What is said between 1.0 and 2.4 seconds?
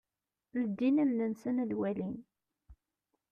allen-nsen ad walin.